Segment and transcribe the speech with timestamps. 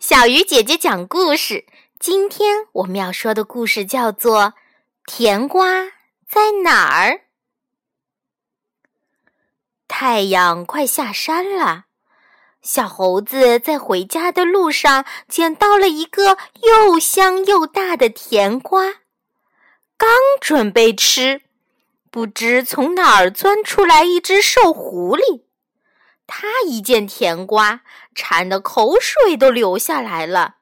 [0.00, 1.66] 小鱼姐姐讲故事。
[1.98, 4.44] 今天我们要说的故事叫做
[5.04, 5.92] 《甜瓜
[6.26, 7.10] 在哪儿》。
[9.86, 11.84] 太阳快下山了，
[12.62, 18.84] 小猴子在回家的路上捡到了一个又香又大的甜瓜，
[19.98, 20.08] 刚
[20.40, 21.42] 准备吃，
[22.10, 25.42] 不知从哪儿钻出来一只瘦狐狸。
[26.32, 27.80] 他一见甜瓜，
[28.14, 30.58] 馋得口水都流下来了，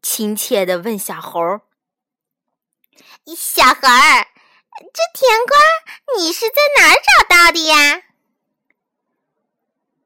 [0.00, 1.40] 亲切地问小猴
[3.36, 4.28] ：“小猴儿，
[4.92, 5.58] 这甜瓜
[6.16, 8.04] 你是在哪儿找到的呀？”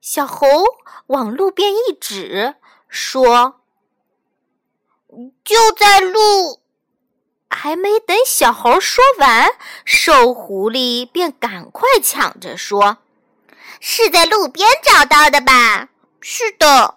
[0.01, 0.47] 小猴
[1.09, 2.55] 往路边一指，
[2.89, 3.61] 说
[5.45, 6.63] ：“就在路。”
[7.51, 9.51] 还没等小猴说完，
[9.85, 12.99] 瘦狐狸便赶快抢着说。
[13.81, 15.89] 是在路边找到的吧？
[16.21, 16.97] 是的。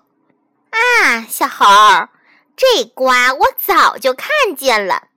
[0.72, 2.10] 啊，小猴儿，
[2.56, 5.10] 这瓜我早就看见了，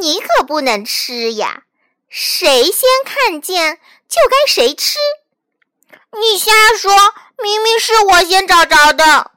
[0.00, 1.64] 你可不能吃呀！
[2.08, 3.78] 谁先看见
[4.08, 4.98] 就该谁吃。
[6.12, 6.92] 你瞎说，
[7.42, 9.30] 明明是我先找着的，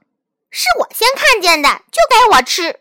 [0.49, 2.79] 是我先看见的，就该我吃。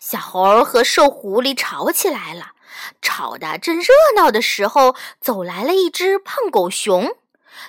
[0.00, 2.52] 小猴儿和瘦狐狸吵起来了，
[3.00, 7.16] 吵得正热闹的时候，走来了一只胖狗熊。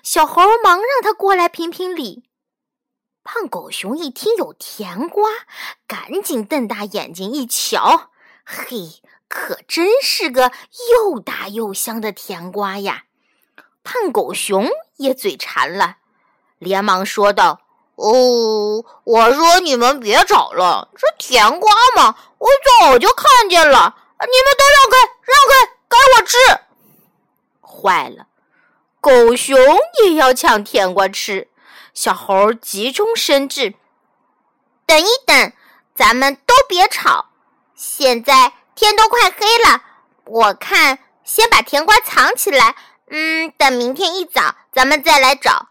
[0.04, 2.24] 小猴忙让他过来评评理。
[3.24, 5.30] 胖狗熊一听有甜瓜，
[5.88, 8.12] 赶紧瞪大眼睛一瞧，
[8.44, 10.52] 嘿，可真是个
[10.92, 13.06] 又大又香的甜瓜呀！
[13.84, 15.98] 胖狗熊也嘴馋了，
[16.60, 17.62] 连忙说道
[17.98, 22.48] ：“哦，我说你们别吵了，这甜瓜嘛，我
[22.80, 26.38] 早就看见了，你们都让开，让开，该我吃。”
[27.62, 28.28] 坏了！
[29.06, 29.56] 狗熊
[30.04, 31.48] 也要抢甜瓜吃，
[31.94, 33.76] 小猴急中生智
[34.88, 35.54] ：“等一等，
[35.94, 37.28] 咱们都别吵。
[37.76, 39.84] 现在天都快黑了，
[40.24, 42.76] 我看先把甜瓜藏起来。
[43.12, 45.68] 嗯，等明天一早咱们再来找，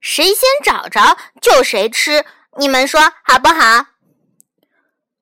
[0.00, 2.24] 谁先找着就谁吃。
[2.56, 3.84] 你们说好不好？”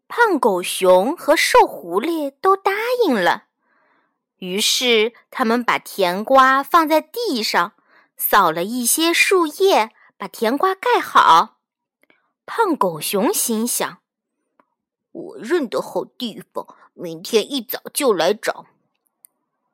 [0.07, 2.71] 胖狗熊和瘦狐狸都答
[3.05, 3.47] 应了。
[4.39, 7.73] 于是，他们把甜瓜放在地上，
[8.17, 11.59] 扫了一些树叶，把甜瓜盖好。
[12.47, 13.99] 胖狗熊心想
[15.11, 18.67] ：“我认得好地方，明天一早就来找。”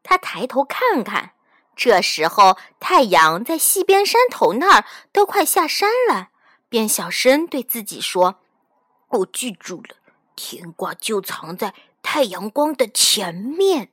[0.02, 1.34] 他抬头看看，
[1.76, 6.30] 这时候太阳在西边山头那儿都快下山了，
[6.68, 8.40] 便小声对自己说
[9.08, 9.96] ：“我记住了，
[10.34, 13.90] 甜瓜就藏在太阳光的前面。”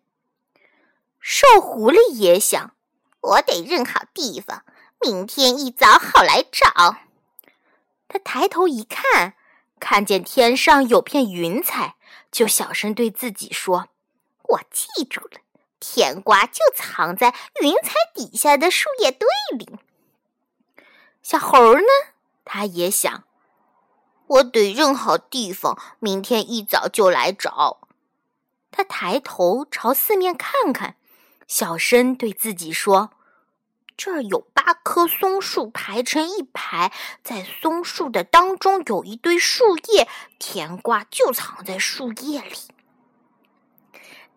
[1.24, 2.74] 瘦狐狸也想，
[3.22, 4.66] 我得认好地方，
[5.00, 6.98] 明天一早好来找。
[8.08, 9.36] 他抬头一看，
[9.80, 11.96] 看见天上有片云彩，
[12.32, 13.90] 就小声对自己说
[14.50, 15.40] ：“我记住了，
[15.80, 19.78] 甜瓜就藏在云彩底下的树叶堆里。”
[21.22, 21.88] 小猴呢，
[22.44, 23.26] 他也想，
[24.26, 27.88] 我得认好地方，明天一早就来找。
[28.72, 30.96] 他抬头朝四面看看。
[31.52, 33.12] 小声对自己说
[33.98, 36.94] ：“这儿有八棵松树排成一排，
[37.26, 40.08] 在松树的当中有一堆树叶，
[40.40, 42.56] 甜瓜就藏在树叶里。”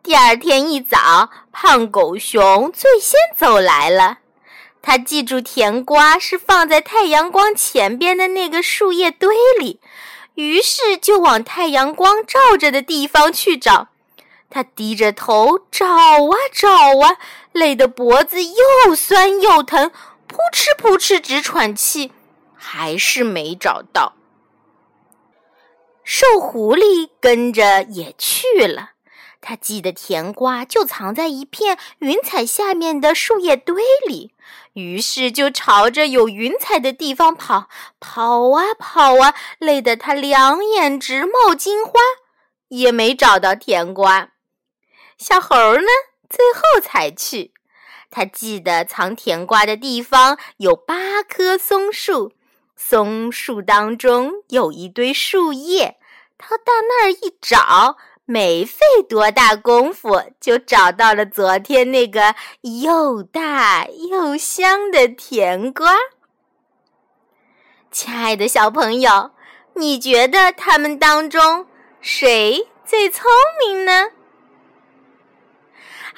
[0.02, 4.18] 第二天一早，胖狗熊最先走来了。
[4.82, 9.80] 他记住甜瓜是放在太阳光前边的那个树叶堆里，
[10.34, 13.90] 于是就往太阳光照着的地方去找。
[14.54, 16.70] 他低着头找啊找
[17.00, 17.18] 啊，
[17.50, 19.90] 累得脖子又酸又疼，
[20.28, 22.12] 扑哧扑哧直喘气，
[22.54, 24.12] 还是没找到。
[26.04, 28.90] 瘦狐狸跟着也去了，
[29.40, 34.34] 他记得甜瓜就藏在一片云彩下面的树叶堆里，
[34.74, 41.94] 于是就朝着有云彩的地方跑，跑啊跑啊，累得他两眼直冒金花，
[42.68, 44.30] 也没找到甜瓜。
[45.26, 45.86] 小猴呢？
[46.28, 47.54] 最后才去。
[48.10, 52.32] 他记得藏甜瓜的地方有八棵松树，
[52.76, 55.96] 松树当中有一堆树叶。
[56.36, 62.34] 他到那儿一找，没费多大功夫，就找到了昨天那个
[62.82, 65.94] 又大又香的甜瓜。
[67.90, 69.30] 亲爱的小朋友，
[69.72, 71.66] 你觉得他们当中
[72.02, 73.24] 谁最聪
[73.66, 74.10] 明呢？